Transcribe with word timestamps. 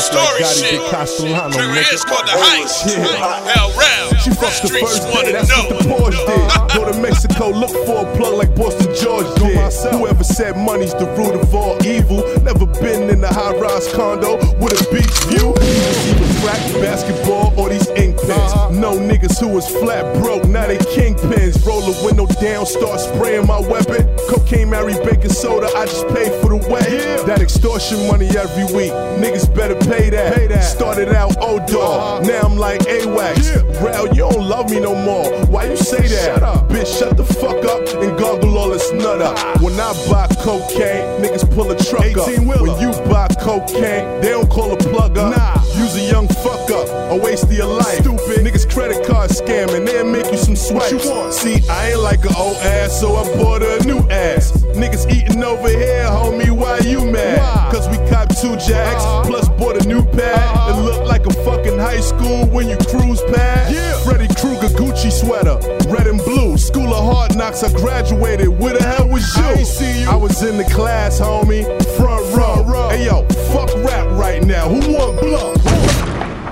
story 0.00 0.40
Gotti 0.42 0.64
shit. 0.64 0.80
de 0.80 0.90
Castellano, 0.90 1.54
Career's 1.54 2.04
nigga. 2.04 2.06
called 2.08 2.26
the 2.26 2.36
heist. 2.38 2.86
Yeah. 2.90 3.52
Hell 3.54 3.70
round. 3.78 4.18
She 4.20 4.30
fucked 4.30 4.62
the 4.62 4.72
first 4.80 5.02
day, 5.12 5.32
that's 5.32 5.48
know. 5.48 5.68
what 5.68 5.78
the 5.78 5.88
Porsche 5.88 6.22
did. 6.26 6.74
Go 6.74 6.90
to 6.90 6.98
Mexico, 7.00 7.50
look 7.50 7.70
for 7.86 8.06
a 8.06 8.16
plug 8.16 8.34
like 8.34 8.54
Boston 8.56 8.90
George 8.96 9.28
did. 9.38 9.58
Whoever 9.92 10.24
said 10.24 10.56
money's 10.56 10.94
the 10.94 11.06
root 11.16 11.34
of 11.34 11.54
all 11.54 11.76
evil. 11.86 12.24
Never 12.42 12.66
been 12.80 13.10
in 13.10 13.22
a 13.22 13.32
high 13.32 13.54
rise 13.56 13.92
condo 13.92 14.36
with 14.58 14.74
a 14.80 14.84
beach 14.92 15.16
view. 15.28 15.52
Either 15.54 16.28
crack 16.40 16.60
basketball 16.80 17.03
was 19.54 19.68
flat 19.68 20.02
broke, 20.20 20.44
now 20.48 20.66
they 20.66 20.78
kingpins. 20.78 21.64
Roll 21.64 21.80
the 21.80 21.94
window 22.04 22.26
down, 22.40 22.66
start 22.66 22.98
spraying 22.98 23.46
my 23.46 23.60
weapon. 23.60 24.02
Cocaine, 24.28 24.68
Mary, 24.68 24.94
baking 25.04 25.30
soda, 25.30 25.68
I 25.76 25.86
just 25.86 26.08
pay 26.08 26.28
for 26.40 26.50
the 26.50 26.66
wet. 26.68 26.84
That 27.26 27.40
extortion 27.40 28.06
money 28.08 28.26
every 28.36 28.64
week. 28.74 28.92
Niggas 29.22 29.54
better 29.54 29.76
pay 29.88 30.10
that. 30.10 30.64
Started 30.64 31.10
out 31.10 31.40
old 31.40 31.66
dog, 31.66 32.26
now 32.26 32.40
I'm 32.40 32.56
like 32.56 32.80
AWACS. 32.80 33.80
Rail, 33.80 34.08
you 34.08 34.28
don't 34.28 34.48
love 34.48 34.70
me 34.70 34.80
no 34.80 34.94
more. 34.94 35.30
Why 35.46 35.70
you 35.70 35.76
say 35.76 36.02
that? 36.08 36.40
Bitch, 36.68 36.98
shut 36.98 37.16
the 37.16 37.24
fuck 37.24 37.64
up 37.64 37.86
and 38.02 38.18
gargle 38.18 38.58
all 38.58 38.70
this 38.70 38.92
nut 38.92 39.22
up. 39.22 39.38
When 39.62 39.74
I 39.78 39.92
buy 40.10 40.26
cocaine, 40.42 41.22
niggas 41.22 41.48
pull 41.54 41.70
a 41.70 41.76
truck 41.78 42.16
up. 42.16 42.26
When 42.26 42.80
you 42.80 42.90
buy 43.06 43.28
cocaine, 43.40 44.20
they 44.20 44.30
don't 44.30 44.50
call 44.50 44.72
a 44.72 44.76
a 47.14 47.16
waste 47.16 47.44
of 47.44 47.52
your 47.52 47.66
life. 47.66 48.00
Stupid. 48.00 48.44
Niggas 48.44 48.70
credit 48.70 49.06
card 49.06 49.30
scamming, 49.30 49.86
they'll 49.86 50.04
make 50.04 50.30
you 50.30 50.38
some 50.38 50.56
swipes. 50.56 50.90
you 50.90 50.98
want? 51.10 51.32
See, 51.32 51.60
I 51.68 51.92
ain't 51.92 52.00
like 52.00 52.24
an 52.24 52.34
old 52.36 52.56
ass, 52.56 53.00
so 53.00 53.16
I 53.16 53.24
bought 53.36 53.62
her 53.62 53.78
a 53.80 53.84
new 53.84 54.00
ass. 54.10 54.52
Niggas 54.74 55.10
eating 55.10 55.42
over 55.42 55.68
here, 55.68 56.04
homie, 56.04 56.50
why 56.50 56.78
you 56.78 57.04
mad? 57.10 57.72
Cause 57.72 57.88
we 57.88 57.96
cop 58.10 58.28
two 58.40 58.56
jacks, 58.56 59.04
uh-huh. 59.04 59.24
plus 59.26 59.48
bought 59.50 59.82
a 59.82 59.88
new 59.88 60.02
pad. 60.02 60.34
It 60.34 60.72
uh-huh. 60.72 60.82
look 60.82 61.04
like 61.06 61.26
a 61.26 61.32
fucking 61.44 61.78
high 61.78 62.00
school 62.00 62.46
when 62.46 62.68
you 62.68 62.76
cruise 62.88 63.22
past. 63.32 64.04
Freddy 64.04 64.28
Krueger 64.34 64.68
Gucci 64.74 65.10
sweater, 65.10 65.56
red 65.88 66.06
and 66.06 66.20
blue. 66.24 66.58
School 66.58 66.92
of 66.92 67.04
Hard 67.04 67.36
Knocks, 67.36 67.62
I 67.62 67.72
graduated. 67.72 68.48
Where 68.48 68.76
the 68.76 68.82
hell 68.82 69.08
was 69.08 69.24
you? 69.36 69.44
I, 69.44 69.62
see 69.62 70.02
you. 70.02 70.08
I 70.08 70.16
was 70.16 70.42
in 70.42 70.56
the 70.56 70.64
class, 70.64 71.20
homie, 71.20 71.64
front 71.96 72.13